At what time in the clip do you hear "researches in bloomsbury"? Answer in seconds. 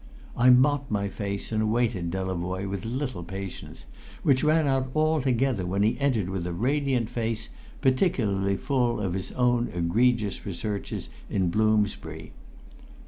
10.43-12.33